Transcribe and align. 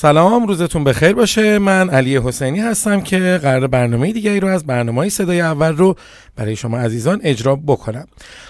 سلام 0.00 0.46
روزتون 0.46 0.84
بخیر 0.84 1.12
باشه. 1.12 1.58
من 1.58 1.90
علی 1.90 2.18
حسینی 2.18 2.60
هستم 2.60 3.00
که 3.00 3.40
قرار 3.42 3.66
برنامه 3.66 4.12
دیگری 4.12 4.40
رو 4.40 4.48
از 4.48 4.66
برنامه 4.66 5.08
صدای 5.08 5.40
اول 5.40 5.76
رو 5.76 5.94
برای 6.40 6.56
شما 6.56 6.78
عزیزان 6.78 7.20
اجرا 7.22 7.56
بکنم. 7.56 8.06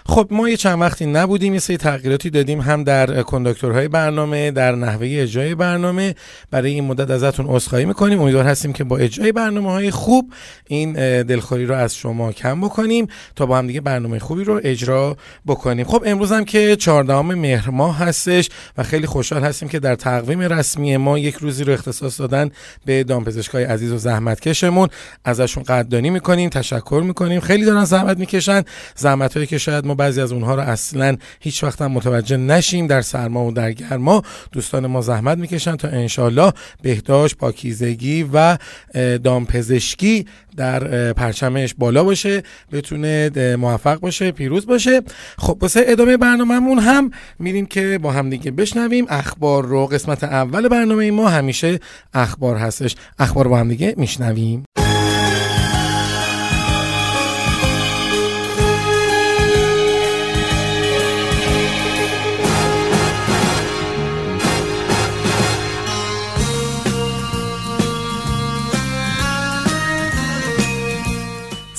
خب 0.07 0.29
ما 0.30 0.48
یه 0.48 0.57
چند 0.57 0.80
وقتی 0.80 1.07
نبودیم 1.07 1.54
یه 1.54 1.61
سری 1.61 1.77
تغییراتی 1.77 2.30
دادیم 2.30 2.61
هم 2.61 2.84
در 2.84 3.22
کنداکتورهای 3.22 3.89
برنامه 3.89 4.50
در 4.50 4.75
نحوه 4.75 5.07
اجرای 5.11 5.54
برنامه. 5.54 6.14
برای 6.50 6.71
این 6.71 6.84
مدت 6.84 7.11
ازتون 7.11 7.46
عذرخواهی 7.48 7.84
می‌کنیم. 7.84 8.21
امیدوار 8.21 8.45
هستیم 8.45 8.72
که 8.72 8.84
با 8.84 8.98
اجرای 8.98 9.32
برنامه 9.32 9.71
های 9.71 9.90
خوب 9.90 10.32
این 10.66 10.93
دلخوری 11.22 11.66
رو 11.66 11.75
از 11.75 11.95
شما 11.95 12.32
کم 12.32 12.61
بکنیم 12.61 13.07
تا 13.36 13.46
با 13.46 13.58
هم 13.58 13.66
دیگه 13.66 13.80
برنامه 13.80 14.18
خوبی 14.18 14.44
رو 14.44 14.61
اجرا 14.64 15.16
بکنیم. 15.46 15.86
خب 15.86 16.02
امروز 16.07 16.32
هم 16.32 16.44
که 16.44 16.77
14 16.77 17.21
مهر 17.21 17.71
ماه 17.71 17.99
هستش 17.99 18.49
و 18.79 18.82
خیلی 18.82 19.07
خوشحال 19.07 19.43
هستیم 19.43 19.68
که 19.68 19.79
در 19.79 19.94
تقویم 19.94 20.41
رسمی 20.41 20.96
ما 20.96 21.18
یک 21.18 21.35
روزی 21.35 21.64
رو 21.64 21.72
اختصاص 21.72 22.21
دادن 22.21 22.50
به 22.85 23.04
دامپزشکای 23.04 23.64
عزیز 23.64 23.93
و 23.93 23.99
زحمتکشمون. 23.99 24.88
ازشون 25.25 25.63
قدردانی 25.63 26.11
می‌کنیم 26.11 26.49
تشکر 26.49 27.02
می‌کنیم. 27.04 27.41
خیلی 27.41 27.64
دارن 27.80 28.04
زحمت 28.04 28.18
می‌کشن. 28.18 28.62
زحمت 28.96 29.34
هایی 29.34 29.46
که 29.46 29.58
شاید 29.58 29.86
ما 29.86 29.94
بعضی 29.94 30.21
از 30.21 30.32
اونها 30.32 30.54
رو 30.54 30.61
اصلا 30.61 31.16
هیچ 31.40 31.64
وقت 31.64 31.82
هم 31.82 31.93
متوجه 31.93 32.36
نشیم 32.36 32.86
در 32.86 33.02
سرما 33.02 33.47
و 33.47 33.52
در 33.52 33.72
گرما. 33.72 34.22
دوستان 34.52 34.86
ما 34.86 35.00
زحمت 35.00 35.38
می‌کشن 35.38 35.77
تا 35.77 35.88
انشالله 35.88 36.52
بهداشت 36.83 37.36
پاکیزگی 37.36 38.30
و 38.33 38.58
دامپزشکی 39.24 40.27
در 40.56 41.12
پرچمش 41.12 41.74
بالا 41.78 42.05
باشه 42.05 42.42
بتونه 42.72 43.30
موفق 43.56 44.00
باشه 44.00 44.33
پیروز 44.33 44.66
باشه. 44.66 45.02
خب 45.38 45.58
واسه 45.60 45.84
ادامه 45.86 46.16
برنامهمون 46.16 46.78
هم 46.78 47.10
میریم 47.38 47.66
که 47.66 47.98
با 48.02 48.12
هم 48.12 48.30
دیگه 48.30 48.50
بشنویم 48.50 49.06
اخبار 49.08 49.66
رو. 49.66 49.86
قسمت 49.86 50.24
اول 50.24 50.68
برنامه 50.68 51.10
ما 51.10 51.28
همیشه 51.28 51.80
اخبار 52.14 52.56
هستش. 52.56 52.96
اخبار 53.18 53.48
با 53.48 53.58
هم 53.58 53.68
دیگه 53.68 53.94
میشنویم. 53.96 54.64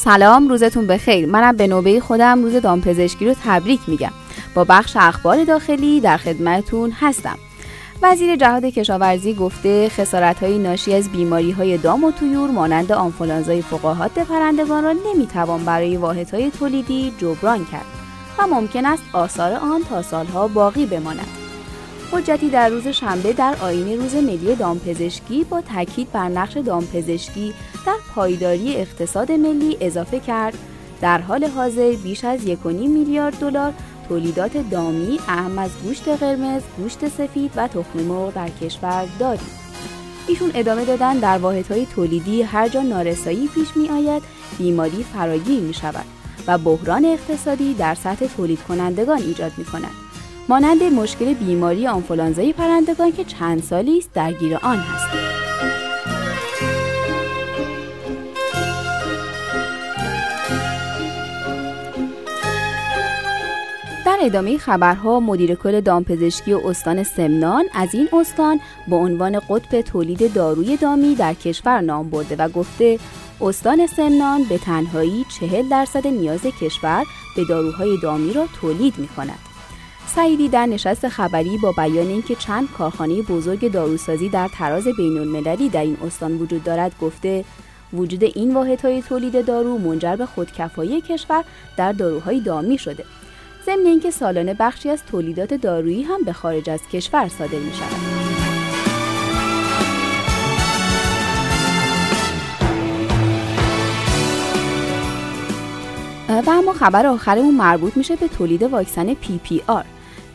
سلام 0.04 0.48
روزتون 0.48 0.88
بخیر. 0.88 1.26
منم 1.26 1.58
به 1.58 1.68
نوبه 1.68 2.00
خودم 2.00 2.44
روز 2.44 2.56
دامپزشکی 2.56 3.26
رو 3.26 3.36
تبریک 3.44 3.80
میگم. 3.88 4.12
با 4.56 4.64
بخش 4.64 4.98
اخبار 5.00 5.44
داخلی 5.44 6.00
در 6.00 6.18
خدمتون 6.18 6.92
هستم. 6.92 7.38
وزیر 8.02 8.36
جهاد 8.36 8.66
کشاورزی 8.66 9.34
گفته 9.34 9.90
خسارت 9.90 10.44
های 10.44 10.60
ناشی 10.60 10.94
از 10.94 11.10
بیماری 11.10 11.52
های 11.52 11.78
دام 11.78 12.04
و 12.04 12.12
تویور 12.12 12.50
مانند 12.50 12.92
آنفولانزای 12.92 13.62
فقاهات 13.62 14.20
پرندگان 14.20 14.84
را 14.84 14.92
نمی‌توان 14.92 15.66
برای 15.66 15.98
واحدهای 15.98 16.52
تولیدی 16.52 17.14
جبران 17.18 17.66
کرد. 17.66 17.86
و 18.40 18.48
ممکن 18.48 18.86
است 18.86 19.04
آثار 19.14 19.54
آن 19.54 19.84
تا 19.90 20.02
سالها 20.02 20.48
باقی 20.48 20.86
بماند. 20.86 21.41
حجتی 22.12 22.50
در 22.50 22.70
روز 22.70 22.88
شنبه 22.88 23.34
در 23.34 23.56
آین 23.62 24.02
روز 24.02 24.16
ملی 24.16 24.56
دامپزشکی 24.56 25.44
با 25.44 25.62
تاکید 25.62 26.12
بر 26.12 26.30
نقش 26.30 26.58
دامپزشکی 26.58 27.54
در 27.86 27.96
پایداری 28.16 28.76
اقتصاد 28.76 29.32
ملی 29.32 29.78
اضافه 29.82 30.20
کرد 30.20 30.58
در 31.02 31.22
حال 31.22 31.46
حاضر 31.46 31.92
بیش 31.92 32.26
از 32.26 32.40
1.5 32.46 32.66
میلیارد 32.66 33.40
دلار 33.40 33.74
تولیدات 34.10 34.70
دامی 34.70 35.20
اهم 35.28 35.60
از 35.60 35.72
گوشت 35.84 36.08
قرمز، 36.08 36.62
گوشت 36.78 37.08
سفید 37.08 37.52
و 37.56 37.68
تخم 37.68 38.00
مرغ 38.00 38.34
در 38.34 38.50
کشور 38.50 39.06
داریم. 39.20 39.50
ایشون 40.28 40.52
ادامه 40.54 40.86
دادن 40.86 41.18
در 41.18 41.38
واحدهای 41.38 41.86
تولیدی 41.86 42.42
هر 42.42 42.68
جا 42.68 42.82
نارسایی 42.82 43.48
پیش 43.48 43.68
می 43.76 43.90
آید 43.90 44.24
بیماری 44.58 45.06
فراگیر 45.14 45.60
می 45.60 45.74
شود 45.74 46.06
و 46.48 46.58
بحران 46.58 47.06
اقتصادی 47.06 47.74
در 47.74 47.96
سطح 47.96 48.26
تولید 48.26 48.64
کنندگان 48.64 49.18
ایجاد 49.18 49.52
می 49.58 49.66
کند. 49.66 50.11
مانند 50.50 50.84
مشکل 50.84 51.34
بیماری 51.34 51.88
آنفولانزای 51.88 52.54
پرندگان 52.54 53.12
که 53.12 53.24
چند 53.24 53.64
سالی 53.64 53.98
است 53.98 54.14
درگیر 54.14 54.56
آن 54.56 54.78
هستیم. 54.78 55.22
در 64.06 64.18
ادامه 64.22 64.58
خبرها 64.58 65.20
مدیر 65.20 65.56
کل 65.56 65.82
دامپزشکی 65.82 66.54
استان 66.54 67.04
سمنان 67.04 67.66
از 67.74 67.96
این 67.96 68.10
استان 68.14 68.60
به 68.88 68.96
عنوان 68.96 69.40
قطب 69.40 69.82
تولید 69.82 70.34
داروی 70.34 70.78
دامی 70.78 71.16
در 71.16 71.34
کشور 71.34 71.82
نام 71.82 72.10
برده 72.10 72.36
و 72.36 72.50
گفته 72.50 73.00
استان 73.42 73.88
سمنان 73.88 74.44
به 74.44 74.58
تنهایی 74.58 75.26
چهل 75.40 75.70
درصد 75.70 76.08
نیاز 76.08 76.42
کشور 76.42 77.06
به 77.36 77.46
داروهای 77.46 77.98
دامی 78.04 78.34
را 78.34 78.48
تولید 78.62 78.98
می 78.98 79.08
کند. 79.08 79.51
سعیدی 80.08 80.50
در 80.50 80.66
نشست 80.66 81.08
خبری 81.08 81.58
با 81.58 81.72
بیان 81.72 82.08
اینکه 82.08 82.36
چند 82.36 82.72
کارخانه 82.72 83.22
بزرگ 83.22 83.72
داروسازی 83.72 84.30
در 84.30 84.48
تراز 84.48 84.88
بین 84.88 85.18
المللی 85.18 85.70
در 85.70 85.82
این 85.82 85.98
استان 86.06 86.32
وجود 86.32 86.64
دارد 86.64 86.92
گفته 87.02 87.46
وجود 87.94 88.24
این 88.24 88.54
واحدهای 88.54 89.02
تولید 89.02 89.46
دارو 89.46 89.78
منجر 89.78 90.16
به 90.16 90.26
خودکفایی 90.26 91.02
کشور 91.02 91.44
در 91.78 91.92
داروهای 91.92 92.40
دامی 92.40 92.78
شده 92.78 93.06
ضمن 93.66 93.86
اینکه 93.86 94.12
سالانه 94.12 94.54
بخشی 94.54 94.90
از 94.90 95.04
تولیدات 95.06 95.54
دارویی 95.54 96.04
هم 96.04 96.24
به 96.24 96.34
خارج 96.34 96.70
از 96.70 96.82
کشور 96.92 97.28
صادر 97.28 97.60
می 97.60 97.74
شود. 97.74 98.31
و 106.40 106.50
اما 106.50 106.74
خبر 106.74 107.06
آخرمون 107.06 107.54
مربوط 107.54 107.98
میشه 107.98 108.16
به 108.16 108.28
تولید 108.28 108.64
واکسن 108.64 109.14
پی 109.14 109.40
پی 109.44 109.62
آر. 109.68 109.86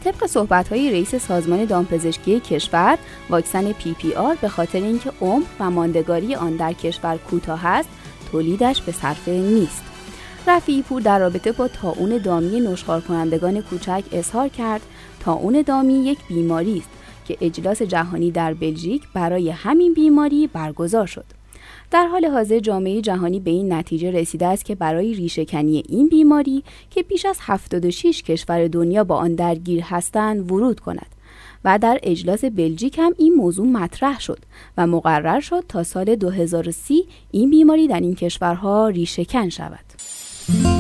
طبق 0.05 0.27
صحبت 0.27 0.69
های 0.69 0.91
رئیس 0.91 1.15
سازمان 1.15 1.65
دامپزشکی 1.65 2.41
کشور 2.41 2.99
واکسن 3.31 3.73
پی 3.73 3.93
پی 3.93 4.15
آر 4.15 4.37
به 4.41 4.49
خاطر 4.49 4.79
اینکه 4.79 5.13
عمر 5.21 5.45
و 5.61 5.71
ماندگاری 5.71 6.35
آن 6.35 6.57
در 6.57 6.73
کشور 6.73 7.17
کوتاه 7.17 7.67
است 7.67 7.89
تولیدش 8.33 8.83
به 8.83 8.93
صرفه 8.93 9.31
نیست 9.31 9.83
رفیعی 10.47 10.83
پور 10.83 11.03
در 11.03 11.19
رابطه 11.19 11.53
با 11.53 11.69
تاون 11.69 12.19
دامی 12.19 12.61
نشخار 12.61 13.01
کنندگان 13.01 13.61
کوچک 13.61 14.05
اظهار 14.13 14.49
کرد 14.49 14.83
تاون 15.21 15.63
دامی 15.63 15.95
یک 15.95 16.19
بیماری 16.29 16.79
است 16.79 16.89
که 17.25 17.37
اجلاس 17.41 17.83
جهانی 17.83 18.31
در 18.31 18.55
بلژیک 18.55 19.03
برای 19.15 19.51
همین 19.51 19.95
بیماری 19.95 20.47
برگزار 20.47 21.07
شد 21.07 21.25
در 21.91 22.07
حال 22.07 22.25
حاضر 22.25 22.59
جامعه 22.59 23.01
جهانی 23.01 23.41
به 23.41 23.51
این 23.51 23.73
نتیجه 23.73 24.11
رسیده 24.11 24.47
است 24.47 24.65
که 24.65 24.75
برای 24.75 25.15
ریشهکنی 25.15 25.83
این 25.89 26.09
بیماری 26.09 26.63
که 26.91 27.03
بیش 27.03 27.27
از 27.27 27.39
76 27.41 28.23
کشور 28.23 28.69
دنیا 28.69 29.05
با 29.05 29.17
آن 29.17 29.35
درگیر 29.35 29.83
هستند 29.83 30.53
ورود 30.53 30.81
کند 30.81 31.17
و 31.65 31.79
در 31.79 31.99
اجلاس 32.03 32.45
بلژیک 32.45 32.99
هم 32.99 33.13
این 33.19 33.35
موضوع 33.35 33.67
مطرح 33.67 34.21
شد 34.21 34.39
و 34.77 34.87
مقرر 34.87 35.41
شد 35.41 35.65
تا 35.69 35.83
سال 35.83 36.17
2030 36.17 37.05
این 37.31 37.51
بیماری 37.51 37.89
در 37.89 38.01
این 38.01 38.15
کشورها 38.15 38.89
ریشهکن 38.89 39.49
شود. 39.49 40.76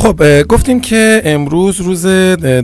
خب 0.00 0.42
گفتیم 0.42 0.80
که 0.80 1.22
امروز 1.24 1.80
روز 1.80 2.06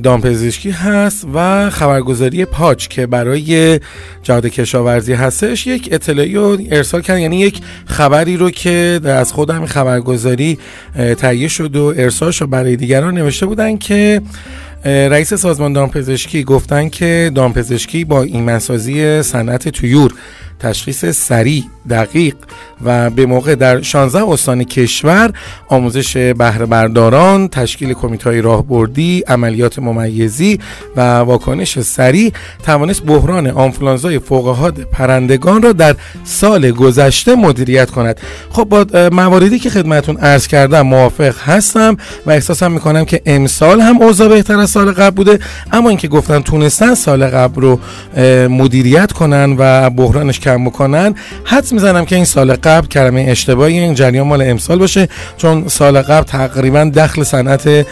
دامپزشکی 0.02 0.70
هست 0.70 1.26
و 1.34 1.70
خبرگزاری 1.70 2.44
پاچ 2.44 2.88
که 2.88 3.06
برای 3.06 3.80
جهاد 4.22 4.46
کشاورزی 4.46 5.12
هستش 5.12 5.66
یک 5.66 5.88
اطلاعی 5.92 6.34
رو 6.34 6.58
ارسال 6.70 7.00
کرد 7.00 7.18
یعنی 7.18 7.38
یک 7.38 7.60
خبری 7.86 8.36
رو 8.36 8.50
که 8.50 9.00
از 9.04 9.32
خودم 9.32 9.66
خبرگزاری 9.66 10.58
تهیه 11.18 11.48
شد 11.48 11.76
و 11.76 11.94
ارسال 11.96 12.30
شد. 12.30 12.50
برای 12.50 12.76
دیگران 12.76 13.14
نوشته 13.14 13.46
بودن 13.46 13.76
که 13.76 14.22
رئیس 14.84 15.34
سازمان 15.34 15.72
دامپزشکی 15.72 16.44
گفتن 16.44 16.88
که 16.88 17.30
دامپزشکی 17.34 18.04
با 18.04 18.22
ایمنسازی 18.22 19.22
صنعت 19.22 19.68
تویور 19.68 20.12
تشخیص 20.60 21.04
سریع 21.04 21.64
دقیق 21.90 22.34
و 22.84 23.10
به 23.10 23.26
موقع 23.26 23.54
در 23.54 23.82
16 23.82 24.22
استان 24.28 24.64
کشور 24.64 25.32
آموزش 25.68 26.16
بهره 26.16 26.66
برداران 26.66 27.48
تشکیل 27.48 27.92
کمیته 27.92 28.40
راهبردی 28.40 29.22
عملیات 29.28 29.78
ممیزی 29.78 30.58
و 30.96 31.00
واکنش 31.00 31.80
سریع 31.80 32.32
توانست 32.64 33.02
بحران 33.02 33.46
آنفولانزای 33.46 34.18
فوقهاد 34.18 34.80
پرندگان 34.92 35.62
را 35.62 35.72
در 35.72 35.96
سال 36.24 36.70
گذشته 36.70 37.34
مدیریت 37.34 37.90
کند. 37.90 38.20
خب 38.50 38.64
با 38.64 39.08
مواردی 39.12 39.58
که 39.58 39.70
خدمتون 39.70 40.16
عرض 40.16 40.46
کردم 40.46 40.80
موافق 40.80 41.34
هستم 41.38 41.96
و 42.26 42.30
احساسم 42.30 42.72
می‌کنم 42.72 43.04
که 43.04 43.22
امسال 43.26 43.80
هم 43.80 44.02
اوضاع 44.02 44.28
بهتر 44.28 44.58
از 44.58 44.70
سال 44.70 44.92
قبل 44.92 45.16
بوده 45.16 45.38
اما 45.72 45.88
اینکه 45.88 46.08
گفتن 46.08 46.40
تونستن 46.40 46.94
سال 46.94 47.26
قبل 47.26 47.62
رو 47.62 47.80
مدیریت 48.48 49.12
کنن 49.12 49.56
و 49.58 49.90
بحرانش 49.90 50.40
کم 50.46 50.64
بکنن. 50.64 51.14
حد 51.44 51.72
می‌زنم 51.72 52.04
که 52.04 52.16
این 52.16 52.24
سال 52.24 52.52
قبل 52.52 52.86
کلمه 52.86 53.26
اشتباهی 53.28 53.78
این 53.78 53.94
جریان 53.94 54.26
مال 54.26 54.42
امسال 54.42 54.78
باشه 54.78 55.08
چون 55.36 55.68
سال 55.68 56.02
قبل 56.02 56.24
تقریبا 56.24 56.90
دخل 56.94 57.22
صنعت 57.22 57.86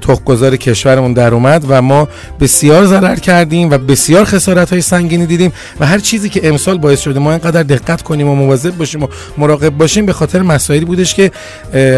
تخمگذار 0.00 0.56
کشورمون 0.56 1.12
در 1.12 1.34
اومد 1.34 1.64
و 1.68 1.82
ما 1.82 2.08
بسیار 2.40 2.86
ضرر 2.86 3.16
کردیم 3.16 3.70
و 3.70 3.78
بسیار 3.78 4.24
خسارت 4.24 4.70
های 4.70 4.80
سنگینی 4.80 5.26
دیدیم 5.26 5.52
و 5.80 5.86
هر 5.86 5.98
چیزی 5.98 6.28
که 6.28 6.48
امسال 6.48 6.78
باعث 6.78 7.00
شده 7.00 7.20
ما 7.20 7.30
اینقدر 7.30 7.62
دقت 7.62 8.02
کنیم 8.02 8.28
و 8.28 8.34
مواظب 8.34 8.76
باشیم 8.76 9.02
و 9.02 9.06
مراقب 9.38 9.68
باشیم 9.68 10.06
به 10.06 10.12
خاطر 10.12 10.42
مسائلی 10.42 10.84
بودش 10.84 11.14
که 11.14 11.30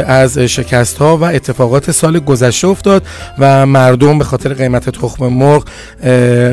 از 0.06 0.38
شکست 0.38 0.98
ها 0.98 1.16
و 1.16 1.24
اتفاقات 1.24 1.90
سال 1.90 2.18
گذشته 2.18 2.68
افتاد 2.68 3.02
و 3.38 3.66
مردم 3.66 4.18
به 4.18 4.24
خاطر 4.24 4.54
قیمت 4.54 4.90
تخم 4.90 5.26
مرغ 5.26 5.64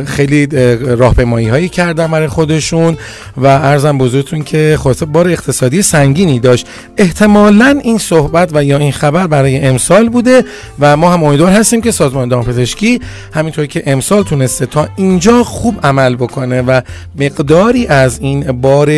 خیلی 0.05 0.47
راهپیمایی 0.95 1.49
هایی 1.49 1.69
کردن 1.69 2.07
برای 2.07 2.27
خودشون. 2.27 2.97
و 3.37 3.47
ارزم 3.47 3.97
بزرگتون 3.97 4.43
که 4.43 4.77
خلاصه 4.79 5.05
بار 5.05 5.27
اقتصادی 5.27 5.81
سنگینی 5.81 6.39
داشت. 6.39 6.67
احتمالا 6.97 7.79
این 7.83 7.97
صحبت 7.97 8.49
و 8.53 8.63
یا 8.63 8.77
این 8.77 8.91
خبر 8.91 9.27
برای 9.27 9.59
امسال 9.59 10.09
بوده 10.09 10.45
و 10.79 10.97
ما 10.97 11.13
هم 11.13 11.23
امیدوار 11.23 11.51
هستیم 11.51 11.81
که 11.81 11.91
سازمان 11.91 12.29
دامپزشکی 12.29 12.99
همینطور 13.33 13.65
که 13.65 13.83
امسال 13.85 14.23
تونسته 14.23 14.65
تا 14.65 14.87
اینجا 14.95 15.43
خوب 15.43 15.79
عمل 15.83 16.15
بکنه 16.15 16.61
و 16.61 16.81
مقداری 17.19 17.87
از 17.87 18.19
این 18.19 18.51
بار 18.51 18.89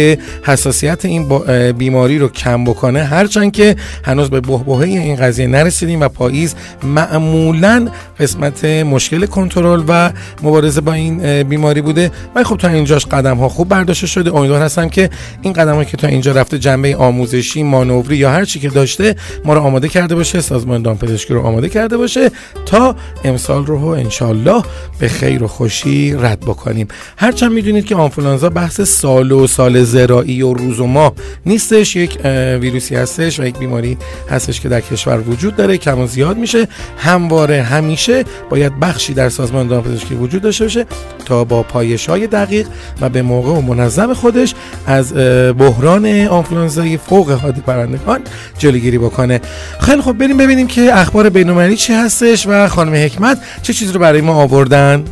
حساسیت 0.43 1.05
این 1.05 1.27
بیماری 1.71 2.19
رو 2.19 2.29
کم 2.29 2.63
بکنه. 2.63 3.03
هرچند 3.03 3.51
که 3.51 3.75
هنوز 4.03 4.29
به 4.29 4.41
بحبوحه 4.41 4.87
این 4.87 5.15
قضیه 5.15 5.47
نرسیدیم 5.47 6.01
و 6.01 6.07
پاییز 6.07 6.55
معمولا 6.83 7.87
قسمت 8.19 8.65
مشکل 8.65 9.25
کنترل 9.25 9.83
و 9.87 10.11
مبارزه 10.43 10.81
با 10.81 10.93
این 10.93 11.43
بیماری 11.43 11.81
بوده. 11.81 12.11
و 12.35 12.43
خب 12.43 12.57
تا 12.57 12.67
اینجاش 12.67 13.05
قدم 13.05 13.37
ها 13.37 13.49
خوب 13.49 13.67
برداشته 13.95 14.07
شده. 14.07 14.35
امیدوار 14.35 14.61
هستم 14.61 14.89
که 14.89 15.09
این 15.41 15.53
قدم 15.53 15.83
که 15.83 15.97
تا 15.97 16.07
اینجا 16.07 16.31
رفته 16.31 16.59
جنبه 16.59 16.95
آموزشی 16.95 17.63
مانوری 17.63 18.17
یا 18.17 18.31
هر 18.31 18.45
چی 18.45 18.59
که 18.59 18.69
داشته 18.69 19.15
ما 19.45 19.53
رو 19.53 19.61
آماده 19.61 19.87
کرده 19.87 20.15
باشه 20.15 20.41
سازمان 20.41 20.81
دامپزشکی 20.81 21.33
رو 21.33 21.41
آماده 21.41 21.69
کرده 21.69 21.97
باشه 21.97 22.31
تا 22.65 22.95
امسال 23.23 23.65
رو 23.65 23.85
انشالله 23.85 24.63
به 24.99 25.07
خیر 25.07 25.43
و 25.43 25.47
خوشی 25.47 26.13
رد 26.13 26.39
بکنیم. 26.39 26.87
هرچند 27.17 27.51
می‌دونید 27.51 27.85
که 27.85 27.95
آنفولانزا 27.95 28.49
بحث 28.49 28.81
سال 28.81 29.31
و 29.31 29.47
سال 29.47 29.83
زراعی 29.83 30.41
و 30.41 30.53
روز 30.53 30.79
و 30.79 30.85
ماه 30.85 31.13
نیستش. 31.45 31.95
یک 31.95 32.17
ویروسی 32.61 32.95
هستش 32.95 33.39
و 33.39 33.45
یک 33.45 33.57
بیماری 33.57 33.97
هستش 34.29 34.61
که 34.61 34.69
در 34.69 34.81
کشور 34.81 35.19
وجود 35.19 35.55
داره. 35.55 35.77
کم 35.77 35.99
و 35.99 36.07
زیاد 36.07 36.37
میشه. 36.37 36.67
همواره 36.97 37.61
همیشه 37.61 38.23
باید 38.49 38.79
بخشی 38.79 39.13
در 39.13 39.29
سازمان 39.29 39.67
دامپزشکی 39.67 40.15
وجود 40.15 40.41
داشته 40.41 40.63
باشه 40.65 40.85
تا 41.25 41.43
با 41.43 41.63
پایش 41.63 42.09
های 42.09 42.27
دقیق 42.27 42.67
و 43.01 43.09
به 43.09 43.21
موقع 43.21 43.51
و 43.51 43.61
منظم 43.85 44.13
خودش 44.13 44.55
از 44.87 45.13
بحران 45.53 46.27
آنفولانزای 46.27 46.97
فوق 46.97 47.31
حادی 47.31 47.61
پرندگان 47.61 48.19
جلوگیری 48.57 48.97
بکنه. 48.97 49.41
خیلی 49.79 50.01
خب 50.01 50.13
بریم 50.13 50.37
ببینیم 50.37 50.67
که 50.67 50.97
اخبار 50.97 51.29
بین‌المللی 51.29 51.77
چی 51.77 51.93
هستش 51.93 52.47
و 52.47 52.67
خانم 52.67 52.93
حکمت 52.93 53.37
چه 53.61 53.73
چیزی 53.73 53.93
رو 53.93 53.99
برای 53.99 54.21
ما 54.21 54.33
آوردن. 54.33 55.05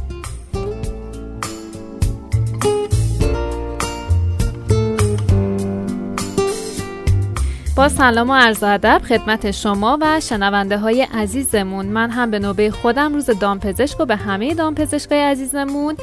با 7.75 7.89
سلام 7.89 8.29
و 8.29 8.33
عرض 8.33 8.63
ادب 8.63 9.01
خدمت 9.09 9.51
شما 9.51 9.97
و 10.01 10.19
شنونده 10.19 10.77
های 10.77 11.07
عزیزمون. 11.13 11.85
من 11.85 12.09
هم 12.09 12.31
به 12.31 12.39
نوبه 12.39 12.71
خودم 12.71 13.13
روز 13.13 13.29
دامپزشک 13.39 13.99
و 13.99 14.05
به 14.05 14.15
همه 14.15 14.53
دامپزشکای 14.53 15.19
عزیزمون 15.19 15.97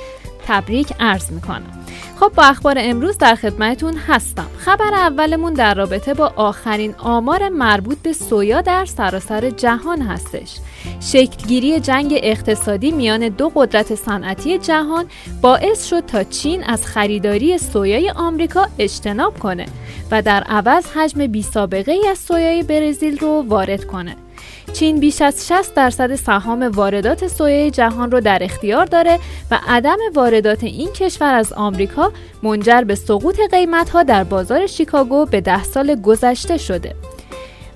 تبریک 0.47 0.93
عرض 1.01 1.31
می‌کنم. 1.33 1.81
خب 2.21 2.33
با 2.37 2.43
اخبار 2.43 2.75
امروز 2.79 3.19
در 3.19 3.35
خدمتتون 3.35 3.97
هستم. 3.97 4.47
خبر 4.59 4.95
اولمون 4.95 5.55
در 5.55 5.75
رابطه 5.75 6.15
با 6.15 6.33
آخرین 6.37 6.95
آمار 6.99 7.49
مربوط 7.49 7.99
به 7.99 8.13
سویا 8.13 8.61
در 8.61 8.85
سراسر 8.85 9.51
جهان 9.51 10.03
هستش. 10.03 10.57
شکلگیری 11.01 11.81
جنگ 11.81 12.19
اقتصادی 12.23 12.91
میان 12.91 13.29
دو 13.29 13.53
قدرت 13.55 13.95
صنعتی 13.95 14.59
جهان 14.59 15.05
باعث 15.41 15.87
شد 15.87 16.07
تا 16.07 16.25
چین 16.25 16.65
از 16.65 16.87
خریداری 16.87 17.59
سویای 17.59 18.11
آمریکا 18.11 18.67
اجتناب 18.79 19.39
کنه 19.39 19.67
و 20.11 20.23
در 20.23 20.43
عوض 20.43 20.87
حجم 20.87 21.27
بی 21.27 21.43
سابقه 21.43 21.93
ای 21.93 22.09
از 22.09 22.19
سویای 22.19 22.63
برزیل 22.63 23.19
رو 23.19 23.45
وارد 23.49 23.85
کنه. 23.85 24.17
چین 24.73 25.01
بیش 25.01 25.23
از 25.23 25.47
60 25.47 25.75
درصد 25.75 26.15
سهام 26.15 26.63
واردات 26.63 27.29
سویای 27.29 27.71
جهان 27.71 28.11
رو 28.11 28.21
در 28.21 28.39
اختیار 28.43 28.85
داره 28.85 29.19
و 29.51 29.59
عدم 29.69 29.97
واردات 30.15 30.65
این 30.65 30.93
کشور 30.93 31.35
از 31.35 31.53
آمریکا 31.53 32.13
منجر 32.43 32.83
به 32.83 32.95
سقوط 32.95 33.41
قیمتها 33.51 34.03
در 34.03 34.25
بازار 34.25 34.67
شیکاگو 34.67 35.27
به 35.27 35.41
ده 35.41 35.65
سال 35.65 35.95
گذشته 35.95 36.57
شده. 36.57 36.95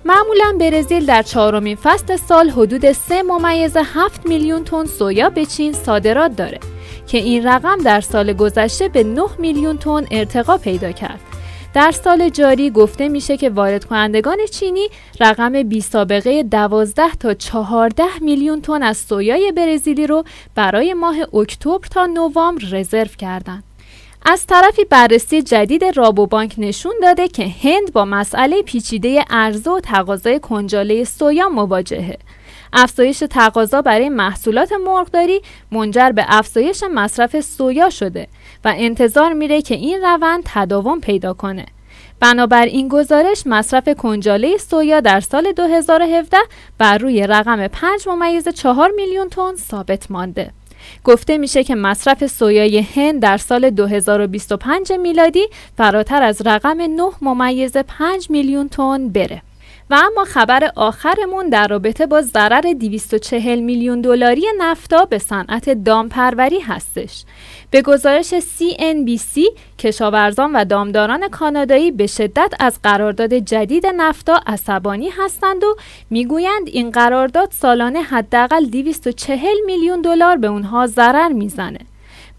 معمولا 0.04 0.56
برزیل 0.60 1.06
در 1.06 1.22
چهارمین 1.22 1.76
فصل 1.76 2.16
سال 2.16 2.50
حدود 2.50 2.92
3 2.92 3.22
ممیز 3.22 3.76
7 3.76 4.26
میلیون 4.26 4.64
تن 4.64 4.84
سویا 4.84 5.30
به 5.30 5.46
چین 5.46 5.72
صادرات 5.72 6.36
داره 6.36 6.58
که 7.06 7.18
این 7.18 7.46
رقم 7.46 7.78
در 7.84 8.00
سال 8.00 8.32
گذشته 8.32 8.88
به 8.88 9.02
9 9.02 9.22
میلیون 9.38 9.78
تن 9.78 10.06
ارتقا 10.10 10.56
پیدا 10.56 10.92
کرد. 10.92 11.20
در 11.74 11.90
سال 11.90 12.28
جاری 12.28 12.70
گفته 12.70 13.08
میشه 13.08 13.36
که 13.36 13.50
وارد 13.50 13.84
کنندگان 13.84 14.38
چینی 14.52 14.88
رقم 15.20 15.62
بی 15.62 15.80
سابقه 15.80 16.42
12 16.42 17.02
تا 17.20 17.34
14 17.34 18.04
میلیون 18.20 18.60
تن 18.60 18.82
از 18.82 18.96
سویای 18.96 19.52
برزیلی 19.52 20.06
رو 20.06 20.24
برای 20.54 20.94
ماه 20.94 21.16
اکتبر 21.34 21.86
تا 21.90 22.06
نوامبر 22.06 22.64
رزرو 22.72 23.08
کردند. 23.18 23.64
از 24.26 24.46
طرفی 24.46 24.84
بررسی 24.84 25.42
جدید 25.42 25.84
رابوبانک 25.84 26.54
نشون 26.58 26.94
داده 27.02 27.28
که 27.28 27.46
هند 27.62 27.92
با 27.92 28.04
مسئله 28.04 28.62
پیچیده 28.62 29.24
عرضه 29.30 29.70
و 29.70 29.80
تقاضای 29.80 30.40
کنجاله 30.40 31.04
سویا 31.04 31.48
مواجهه. 31.48 32.18
افزایش 32.74 33.18
تقاضا 33.30 33.82
برای 33.82 34.08
محصولات 34.08 34.72
مرغداری 34.72 35.40
منجر 35.72 36.10
به 36.10 36.24
افزایش 36.28 36.84
مصرف 36.94 37.40
سویا 37.40 37.90
شده 37.90 38.28
و 38.64 38.74
انتظار 38.76 39.32
میره 39.32 39.62
که 39.62 39.74
این 39.74 40.02
روند 40.02 40.42
تداوم 40.44 41.00
پیدا 41.00 41.32
کنه. 41.32 41.66
بنابراین 42.20 42.88
گزارش 42.88 43.42
مصرف 43.46 43.88
کنجاله 43.88 44.56
سویا 44.56 45.00
در 45.00 45.20
سال 45.20 45.52
2017 45.52 46.36
بر 46.78 46.98
روی 46.98 47.26
رقم 47.26 47.68
5 47.68 48.08
ممیز 48.08 48.48
4 48.48 48.90
میلیون 48.96 49.28
تن 49.28 49.56
ثابت 49.56 50.10
مانده. 50.10 50.50
گفته 51.04 51.38
میشه 51.38 51.64
که 51.64 51.74
مصرف 51.74 52.26
سویای 52.26 52.80
هند 52.80 53.22
در 53.22 53.36
سال 53.36 53.70
2025 53.70 54.92
میلادی 54.92 55.46
فراتر 55.76 56.22
از 56.22 56.46
رقم 56.46 56.80
9 56.80 57.02
ممیز 57.22 57.76
5 57.76 58.30
میلیون 58.30 58.68
تن 58.68 59.08
بره. 59.08 59.42
و 59.90 59.94
اما 59.94 60.24
خبر 60.24 60.70
آخرمون 60.76 61.48
در 61.48 61.68
رابطه 61.68 62.06
با 62.06 62.22
ضرر 62.22 62.60
240 62.60 63.60
میلیون 63.60 64.00
دلاری 64.00 64.44
نفتا 64.58 65.04
به 65.04 65.18
صنعت 65.18 65.70
دامپروری 65.70 66.60
هستش. 66.60 67.24
به 67.70 67.82
گزارش 67.82 68.34
CNBC 68.34 69.40
کشاورزان 69.78 70.52
و 70.52 70.64
دامداران 70.64 71.28
کانادایی 71.28 71.90
به 71.90 72.06
شدت 72.06 72.54
از 72.60 72.78
قرارداد 72.82 73.34
جدید 73.34 73.86
نفتا 73.86 74.40
عصبانی 74.46 75.08
هستند 75.08 75.64
و 75.64 75.76
می‌گویند 76.10 76.66
این 76.66 76.90
قرارداد 76.90 77.48
سالانه 77.52 78.02
حداقل 78.02 78.64
240 78.64 79.38
میلیون 79.66 80.02
دلار 80.02 80.36
به 80.36 80.46
اونها 80.46 80.86
ضرر 80.86 81.28
می‌زنه. 81.28 81.78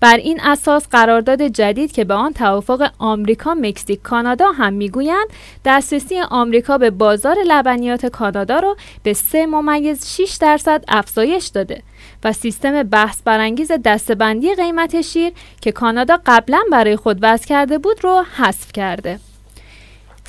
بر 0.06 0.18
این 0.18 0.40
اساس 0.42 0.88
قرارداد 0.88 1.42
جدید 1.42 1.92
که 1.92 2.04
به 2.04 2.14
آن 2.14 2.34
توافق 2.34 2.92
آمریکا، 3.00 3.54
مکزیک، 3.54 4.02
کانادا 4.02 4.52
هم 4.52 4.74
می‌گویند 4.74 5.28
دسترسی 5.66 6.20
آمریکا 6.20 6.78
به 6.78 6.90
بازار 6.90 7.38
لبنیات 7.48 8.06
کانادا 8.06 8.60
را 8.60 8.78
به 9.04 9.14
3 9.14 9.46
ممیز 9.46 10.08
6 10.08 10.38
درصد 10.42 10.84
افزایش 10.88 11.48
داده 11.48 11.84
و 12.24 12.34
سیستم 12.34 12.84
بحث 12.84 13.22
برانگیز 13.22 13.72
دستبندی 13.86 14.56
قیمت 14.56 15.02
شیر 15.02 15.34
که 15.62 15.72
کانادا 15.72 16.20
قبلا 16.26 16.60
برای 16.72 16.96
خود 16.96 17.20
وضع 17.22 17.48
کرده 17.48 17.78
بود 17.78 18.04
رو 18.04 18.26
حذف 18.38 18.72
کرده. 18.72 19.20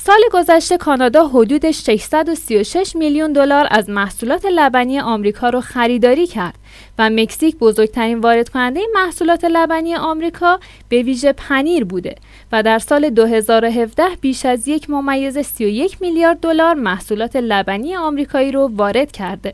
سال 0.07 0.21
گذشته 0.33 0.77
کانادا 0.77 1.27
حدود 1.27 1.71
636 1.71 2.97
میلیون 2.97 3.33
دلار 3.33 3.67
از 3.71 3.91
محصولات 3.91 4.47
لبنی 4.47 5.01
آمریکا 5.01 5.49
رو 5.49 5.61
خریداری 5.61 6.27
کرد 6.27 6.55
و 6.99 7.11
مکزیک 7.11 7.57
بزرگترین 7.57 8.19
وارد 8.19 8.49
کننده 8.49 8.81
محصولات 8.95 9.45
لبنی 9.45 9.95
آمریکا 9.95 10.61
به 10.89 11.03
ویژه 11.03 11.33
پنیر 11.33 11.85
بوده 11.85 12.15
و 12.53 12.63
در 12.63 12.79
سال 12.79 13.11
2017 13.11 14.05
بیش 14.21 14.47
از 14.47 14.69
یک 14.69 14.91
ممیز 14.91 15.39
31 15.39 16.03
میلیارد 16.03 16.41
دلار 16.41 16.75
محصولات 16.75 17.37
لبنی 17.37 17.97
آمریکایی 17.97 18.53
رو 18.53 18.71
وارد 18.75 19.13
کرده. 19.13 19.53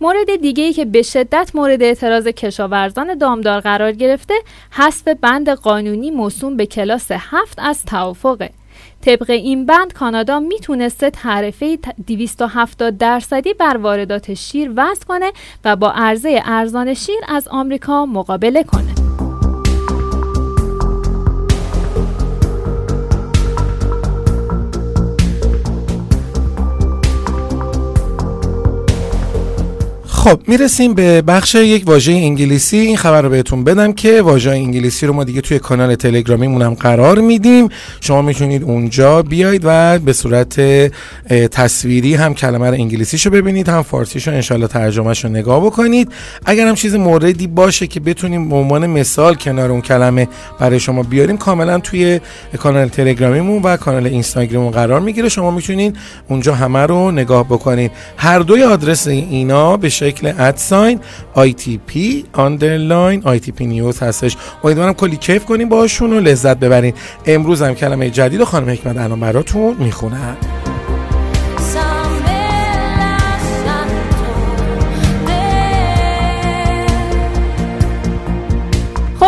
مورد 0.00 0.36
دیگه 0.36 0.64
ای 0.64 0.72
که 0.72 0.84
به 0.84 1.02
شدت 1.02 1.50
مورد 1.54 1.82
اعتراض 1.82 2.26
کشاورزان 2.26 3.14
دامدار 3.14 3.60
قرار 3.60 3.92
گرفته 3.92 4.34
حذف 4.70 5.08
بند 5.08 5.48
قانونی 5.48 6.10
موسوم 6.10 6.56
به 6.56 6.66
کلاس 6.66 7.06
هفت 7.10 7.58
از 7.58 7.84
توافقه 7.84 8.50
طبق 9.06 9.30
این 9.30 9.66
بند 9.66 9.92
کانادا 9.92 10.40
می‌تونسته 10.40 11.10
تعرفه 11.10 11.78
270 12.06 12.98
درصدی 12.98 13.54
بر 13.54 13.76
واردات 13.76 14.34
شیر 14.34 14.72
وضع 14.76 15.04
کنه 15.04 15.32
و 15.64 15.76
با 15.76 15.92
عرضه 15.92 16.40
ارزان 16.44 16.94
شیر 16.94 17.20
از 17.28 17.48
آمریکا 17.48 18.06
مقابله 18.06 18.62
کنه. 18.62 19.15
خب 30.26 30.40
می‌رسیم 30.46 30.94
به 30.94 31.22
بخش 31.22 31.54
یک 31.54 31.82
واژه 31.86 32.12
انگلیسی. 32.12 32.76
این 32.76 32.96
خبر 32.96 33.22
رو 33.22 33.28
بهتون 33.28 33.64
بدم 33.64 33.92
که 33.92 34.22
واژه 34.22 34.50
انگلیسی 34.50 35.06
رو 35.06 35.12
ما 35.12 35.24
دیگه 35.24 35.40
توی 35.40 35.58
کانال 35.58 35.94
تلگرامیمون 35.94 36.62
هم 36.62 36.74
قرار 36.74 37.18
میدیم. 37.18 37.68
شما 38.00 38.22
می‌تونید 38.22 38.62
اونجا 38.62 39.22
بیاید 39.22 39.62
و 39.64 39.98
به 39.98 40.12
صورت 40.12 40.60
تصویری 41.50 42.14
هم 42.14 42.34
کلمه 42.34 42.66
رو 42.70 42.74
انگلیسیشو 42.74 43.30
ببینید 43.30 43.68
هم 43.68 43.82
فارسیشو 43.82 44.30
انشالله 44.30 44.66
ترجمهش 44.66 45.24
رو 45.24 45.30
نگاه 45.30 45.66
بکنید. 45.66 46.12
اگر 46.44 46.66
هم 46.66 46.74
چیز 46.74 46.94
موردی 46.94 47.46
باشه 47.46 47.86
که 47.86 48.00
بتونیم 48.00 48.48
به 48.48 48.56
عنوان 48.56 48.86
مثال 48.86 49.34
کنار 49.34 49.70
اون 49.70 49.80
کلمه 49.80 50.28
برای 50.60 50.80
شما 50.80 51.02
بیاریم 51.02 51.36
کاملا 51.36 51.78
توی 51.78 52.20
کانال 52.58 52.88
تلگرامیمون 52.88 53.62
و 53.62 53.76
کانال 53.76 54.06
اینستاگراممون 54.06 54.72
قرار 54.72 55.00
می‌گیره. 55.00 55.28
شما 55.28 55.50
می‌تونید 55.50 55.96
اونجا 56.28 56.54
همه 56.54 56.78
رو 56.78 57.10
نگاه 57.10 57.44
بکنید. 57.44 57.90
هر 58.16 58.38
دوی 58.38 58.62
آدرس 58.62 59.06
اینا 59.06 59.76
به 59.76 59.88
شکل 59.88 60.15
شکل 60.16 60.32
at 60.38 60.59
sign 60.59 61.00
ITP 61.36 61.98
underline 62.32 63.22
ITP 63.22 63.60
News 63.60 64.02
هستش. 64.02 64.36
امیدوارم 64.64 64.92
کلی 64.92 65.16
کیف 65.16 65.44
کنیم 65.44 65.68
باشون 65.68 66.12
و 66.12 66.20
لذت 66.20 66.56
ببرین. 66.56 66.94
امروز 67.26 67.62
هم 67.62 67.74
کلمه 67.74 68.10
جدید 68.10 68.40
و 68.40 68.44
خانم 68.44 68.70
حکمت 68.70 68.96
الان 68.96 69.20
براتون 69.20 69.76
می‌خونن 69.78 70.36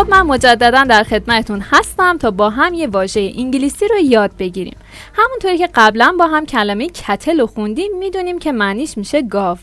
من 0.09 0.21
مجددا 0.21 0.83
در 0.83 1.03
خدمتتون 1.03 1.61
هستم 1.71 2.17
تا 2.17 2.31
با 2.31 2.49
هم 2.49 2.73
یه 2.73 2.87
واژه 2.87 3.33
انگلیسی 3.37 3.87
رو 3.87 3.99
یاد 3.99 4.31
بگیریم. 4.39 4.77
همونطوری 5.13 5.57
که 5.57 5.69
قبلا 5.75 6.15
با 6.19 6.27
هم 6.27 6.45
کلمه 6.45 6.87
کتل 6.87 7.39
رو 7.39 7.47
خوندیم 7.47 7.97
می‌دونیم 7.97 8.39
که 8.39 8.51
معنیش 8.51 8.97
میشه 8.97 9.21
گاو. 9.21 9.57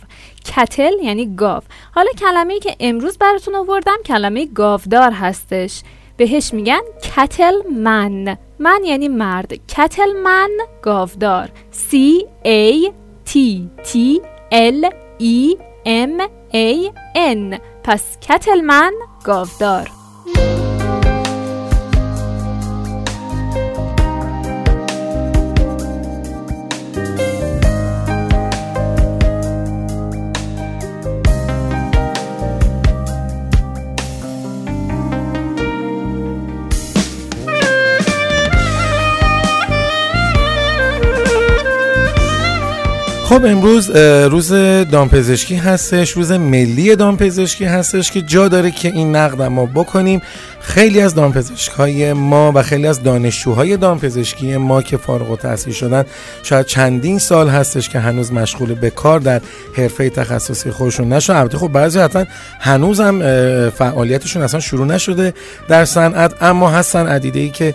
کتل 0.45 0.93
یعنی 1.03 1.35
گاو. 1.37 1.62
حالا 1.95 2.11
کلمه 2.19 2.59
که 2.59 2.76
امروز 2.81 3.19
براتون 3.19 3.55
آوردم 3.55 3.97
کلمه 4.07 4.47
گاودار 4.47 5.12
هستش. 5.12 5.83
بهش 6.17 6.55
میگن 6.55 6.81
کتل 7.03 7.55
من 7.76 8.37
من 8.59 8.81
یعنی 8.85 9.09
مرد. 9.09 9.53
کتل 9.69 10.12
من 10.25 10.50
گاودار. 10.83 11.49
C 11.73 11.95
A 12.45 12.91
T 13.31 13.33
T 13.88 13.93
L 14.53 14.91
E 15.21 15.57
M 15.87 16.23
A 16.55 16.91
N. 17.17 17.59
پس 17.85 18.19
کتل 18.21 18.61
من 18.61 18.93
گاودار. 19.25 19.91
خب 43.37 43.45
امروز 43.45 43.90
روز 44.31 44.52
دامپزشکی 44.90 45.55
هستش 45.57 46.11
روز 46.11 46.33
ملی 46.33 46.97
دامپزشکی 46.97 47.64
هستش 47.64 48.11
که 48.11 48.23
جا 48.23 48.49
داره 48.49 48.71
که 48.71 48.88
این 48.88 49.16
نقد 49.16 49.43
ما 49.43 49.66
بکنیم. 49.66 50.23
خیلی 50.61 51.00
از 51.00 51.14
دامپزشک 51.14 51.73
های 51.73 52.12
ما 52.12 52.52
و 52.55 52.62
خیلی 52.62 52.87
از 52.87 53.02
دانشجوهای 53.02 53.76
دامپزشکی 53.76 54.57
ما 54.57 54.83
که 54.83 54.97
فارغ 54.97 55.31
التحصیل 55.31 55.73
شدن 55.73 56.05
شاید 56.43 56.66
چندین 56.66 57.19
سال 57.19 57.49
هستش 57.49 57.88
که 57.88 57.99
هنوز 57.99 58.33
مشغول 58.33 58.75
به 58.75 58.90
کار 58.90 59.21
در 59.21 59.40
حرفه 59.76 60.11
تخصصی 60.11 60.71
خودشون 60.71 61.12
نشد 61.12 61.33
البته 61.33 61.59
خب 61.59 61.69
بعضی 61.69 61.99
حتما 61.99 62.25
هنوز 62.61 63.00
هم 63.00 63.21
فعالیتشون 63.71 64.43
اصلا 64.43 64.61
شروع 64.61 64.87
نشده 64.87 65.35
در 65.69 65.85
صنعت 65.85 66.43
اما 66.43 66.71
هستن 66.71 67.07
عدیده 67.07 67.40
ای 67.40 67.50
که 67.50 67.75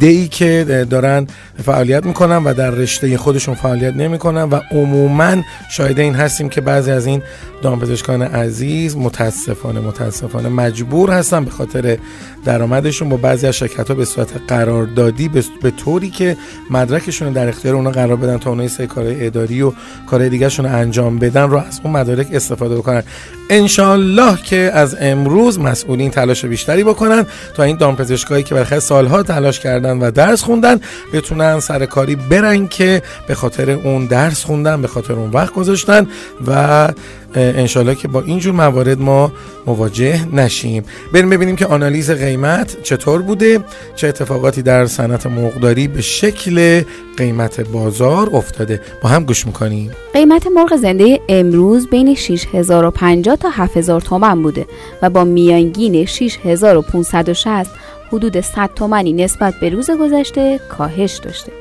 ای 0.00 0.28
که 0.28 0.86
دارن 0.90 1.26
فعالیت 1.64 2.06
می‌کنن 2.06 2.44
و 2.44 2.54
در 2.54 2.70
رشته 2.70 3.16
خودشون 3.16 3.54
فعالیت 3.54 3.94
نمی‌کنن 3.94 4.42
و 4.42 4.60
عموما 4.70 5.36
شاهد 5.70 6.00
این 6.00 6.14
هستیم 6.14 6.48
که 6.48 6.60
بعضی 6.60 6.90
از 6.90 7.06
این 7.06 7.22
دامپزشکان 7.62 8.22
عزیز 8.22 8.96
متاسفانه 8.96 9.80
متاسفانه 9.80 10.48
مجبور 10.48 11.10
هستن 11.10 11.44
به 11.44 11.50
خاطر 11.50 11.98
درآمدشون 12.44 13.08
با 13.08 13.16
بعضی 13.16 13.46
از 13.46 13.56
شرکت 13.56 13.88
ها 13.88 13.94
به 13.94 14.04
صورت 14.04 14.28
قراردادی 14.48 15.28
به 15.62 15.70
طوری 15.70 16.10
که 16.10 16.36
مدرکشون 16.70 17.32
در 17.32 17.48
اختیار 17.48 17.74
اونا 17.74 17.90
قرار 17.90 18.16
بدن 18.16 18.38
تا 18.38 18.50
اونایی 18.50 18.68
سه 18.68 18.86
کارهای 18.86 19.26
اداری 19.26 19.62
و 19.62 19.72
کارهای 20.06 20.30
دیگرشون 20.30 20.66
انجام 20.66 21.18
بدن 21.18 21.50
رو 21.50 21.56
از 21.56 21.80
اون 21.84 21.92
مدارک 21.92 22.26
استفاده 22.32 22.76
بکنن. 22.76 23.02
انشالله 23.50 24.36
که 24.42 24.70
از 24.74 24.96
امروز 25.00 25.58
مسئولین 25.58 26.10
تلاش 26.10 26.44
بیشتری 26.44 26.84
بکنن 26.84 27.26
تا 27.54 27.62
این 27.62 27.76
دامپزشکایی 27.76 28.42
که 28.42 28.54
برخلاف 28.54 28.82
سالها 29.00 29.22
تلاش 29.22 29.60
کردن 29.60 29.98
و 29.98 30.10
درس 30.10 30.42
خوندن 30.42 30.80
بتونن 31.12 31.60
سر 31.60 31.86
کاری 31.86 32.16
برن 32.16 32.68
که 32.68 33.02
به 33.28 33.34
خاطر 33.34 33.70
اون 33.70 34.06
درس 34.06 34.44
خوندن 34.44 34.82
به 34.82 34.88
خاطر 34.88 35.12
اون 35.12 35.30
وقت 35.30 35.54
گذاشتن 35.54 36.06
و 36.46 36.88
انشالله 37.34 37.94
که 37.94 38.08
با 38.08 38.20
اینجور 38.20 38.54
موارد 38.54 39.00
ما 39.00 39.32
مواجه 39.66 40.34
نشیم. 40.34 40.84
بریم 41.12 41.30
ببینیم 41.30 41.56
که 41.56 41.66
آنالیز 41.66 42.10
قیمت 42.10 42.82
چطور 42.82 43.22
بوده 43.22 43.60
چه 43.96 44.08
اتفاقاتی 44.08 44.62
در 44.62 44.86
صنعت 44.86 45.26
مرغداری 45.26 45.88
به 45.88 46.02
شکل 46.02 46.82
قیمت 47.16 47.60
بازار 47.60 48.30
افتاده. 48.32 48.80
با 49.02 49.08
هم 49.08 49.24
گوش 49.24 49.46
می‌کنیم. 49.46 49.90
قیمت 50.12 50.46
مرغ 50.46 50.76
زنده 50.76 51.20
امروز 51.28 51.88
بین 51.88 52.14
6050 52.14 53.36
تا 53.36 53.50
7000 53.50 54.00
تومن 54.00 54.42
بوده 54.42 54.66
و 55.02 55.10
با 55.10 55.24
میانگین 55.24 56.06
6560 56.06 57.66
حدود 58.12 58.40
100 58.40 58.70
تومنی 58.74 59.12
نسبت 59.12 59.54
به 59.54 59.68
روز 59.68 59.90
گذشته 59.90 60.60
کاهش 60.68 61.16
داشته. 61.16 61.52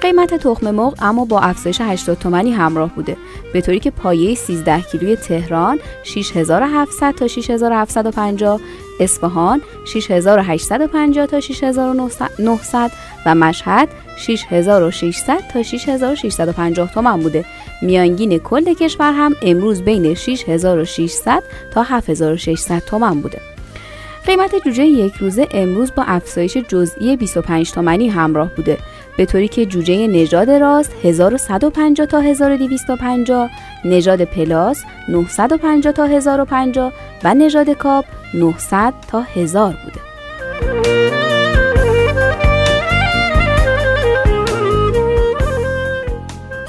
قیمت 0.00 0.34
تخم 0.34 0.70
مرغ 0.70 0.94
اما 0.98 1.24
با 1.24 1.40
افزایش 1.40 1.80
80 1.80 2.18
تومانی 2.18 2.52
همراه 2.52 2.94
بوده 2.94 3.16
به 3.52 3.60
طوری 3.60 3.80
که 3.80 3.90
پایه 3.90 4.34
13 4.34 4.80
کیلوی 4.80 5.16
تهران 5.16 5.78
6700 6.02 7.14
تا 7.14 7.28
6750 7.28 8.60
اصفهان 9.00 9.62
6850 9.84 11.26
تا 11.26 11.40
6900 11.40 12.90
و 13.26 13.34
مشهد 13.34 13.88
6600 14.18 15.38
تا 15.52 15.62
6650 15.62 16.92
تومان 16.92 17.20
بوده. 17.20 17.44
میانگین 17.82 18.38
کل 18.38 18.74
کشور 18.74 19.12
هم 19.12 19.34
امروز 19.42 19.82
بین 19.82 20.14
6600 20.14 21.42
تا 21.70 21.82
7600 21.82 22.78
تومان 22.78 23.20
بوده. 23.20 23.53
قیمت 24.26 24.64
جوجه 24.64 24.84
یک 24.84 25.14
روزه 25.14 25.48
امروز 25.50 25.94
با 25.94 26.02
افزایش 26.02 26.56
جزئی 26.56 27.16
25 27.16 27.72
تومانی 27.72 28.08
همراه 28.08 28.50
بوده. 28.56 28.78
به 29.16 29.26
طوری 29.26 29.48
که 29.48 29.66
جوجه 29.66 30.06
نژاد 30.06 30.50
راست 30.50 30.92
1150 31.04 32.06
تا 32.06 32.20
1250 32.20 33.50
نژاد 33.84 34.24
پلاس 34.24 34.84
950 35.08 35.92
تا 35.92 36.04
1050 36.04 36.92
و 37.24 37.34
نژاد 37.34 37.70
کاپ 37.70 38.04
900 38.34 38.94
تا 39.08 39.20
1000 39.20 39.76
بوده. 39.84 40.03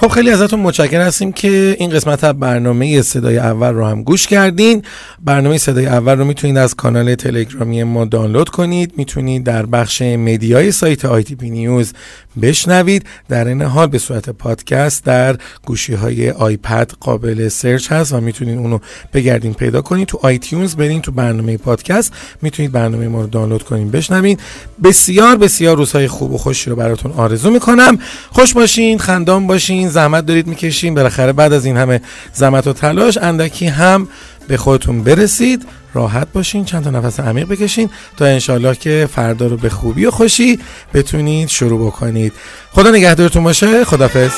خب 0.05 0.11
خیلی 0.11 0.29
ازتون 0.29 0.59
متشکر 0.59 1.01
هستیم 1.01 1.31
که 1.31 1.75
این 1.79 1.89
قسمت 1.89 2.23
از 2.23 2.39
برنامه 2.39 3.01
صدای 3.01 3.37
اول 3.37 3.73
رو 3.73 3.85
هم 3.85 4.03
گوش 4.03 4.27
کردین. 4.27 4.81
برنامه 5.23 5.57
صدای 5.57 5.85
اول 5.85 6.17
رو 6.17 6.25
می‌تونید 6.25 6.57
از 6.57 6.75
کانال 6.75 7.15
تلگرامی 7.15 7.83
ما 7.83 8.05
دانلود 8.05 8.49
کنید. 8.49 8.93
می‌تونید 8.97 9.43
در 9.43 9.65
بخش 9.65 10.01
media 10.01 10.60
ی 10.60 10.71
سایت 10.71 11.05
ITP 11.05 11.49
News 11.49 11.93
بشنوید. 12.41 13.05
در 13.29 13.47
این 13.47 13.61
حال 13.61 13.87
به 13.87 13.97
صورت 13.97 14.29
پادکست 14.29 15.03
در 15.03 15.37
گوشی 15.65 15.93
های 15.93 16.31
iPad 16.31 16.91
قابل 16.99 17.47
search 17.47 17.91
هست 17.91 18.13
و 18.13 18.21
می‌تونید 18.21 18.57
اونو 18.57 18.79
بگردین 19.13 19.53
پیدا 19.53 19.81
کنید. 19.81 20.07
تو 20.07 20.19
iTunes 20.21 20.75
برین 20.75 21.01
تو 21.01 21.11
برنامه 21.11 21.57
پادکست. 21.57 22.13
می‌تونید 22.41 22.71
برنامه 22.71 23.07
ما 23.07 23.21
رو 23.21 23.27
دانلود 23.27 23.63
کنید 23.63 23.91
بشنوید. 23.91 24.39
بسیار 24.83 25.35
بسیار 25.35 25.77
روزهای 25.77 26.07
خوب 26.07 26.33
و 26.33 26.37
خوشی 26.37 26.69
رو 26.69 26.75
براتون 26.75 27.11
آرزو 27.11 27.51
می‌کنم. 27.51 27.97
خوش 28.31 28.53
باشین 28.53 28.97
خندان 28.97 29.47
باشین 29.47 29.89
زحمت 29.95 30.25
دارید 30.25 30.47
می‌کشین. 30.47 30.95
بالاخره 30.95 31.33
بعد 31.33 31.53
از 31.53 31.65
این 31.65 31.77
همه 31.77 32.01
زحمت 32.33 32.67
و 32.67 32.73
تلاش 32.73 33.17
اندکی 33.17 33.67
هم 33.67 34.07
به 34.47 34.57
خودتون 34.57 35.03
برسید. 35.03 35.65
راحت 35.93 36.27
باشین 36.33 36.65
چند 36.65 36.83
تا 36.83 36.89
نفس 36.89 37.19
عمیق 37.19 37.47
بکشین 37.47 37.89
تا 38.17 38.25
انشالله 38.25 38.75
که 38.75 39.09
فردا 39.15 39.47
رو 39.47 39.57
به 39.57 39.69
خوبی 39.69 40.05
و 40.05 40.11
خوشی 40.11 40.59
بتونید 40.93 41.49
شروع 41.49 41.87
بکنید. 41.87 42.33
خدا 42.71 42.91
نگهدارتون 42.91 43.43
باشه. 43.43 43.85
خدافظ 43.85 44.31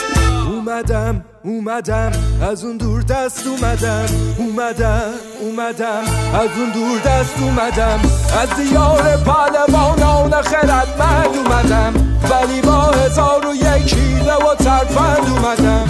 اومدم 0.48 1.26
اومدم. 1.44 2.12
از 2.52 2.64
اون 2.64 2.78
دور 2.78 3.02
دست 3.02 3.48
اومدم. 3.48 4.06
اومدم 4.38 5.12
اومدم. 5.42 6.04
از 6.34 6.50
اون 6.58 6.70
دور 6.74 7.00
دست 7.00 7.36
اومدم. 7.40 8.00
از 8.42 8.50
دیار 8.58 9.18
پهلوانان 9.18 10.42
خردمند 10.42 11.36
اومدم. 11.36 12.07
ولی 12.30 12.62
با 12.62 12.82
هزار 12.82 13.48
و 13.48 13.56
یکی 13.56 14.20
و 14.20 14.56
ترفند 14.56 15.30
اومدم. 15.30 15.86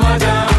اومدم. 0.00 0.49